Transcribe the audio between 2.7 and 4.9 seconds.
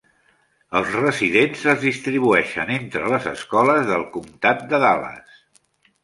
entre les escoles del comtat de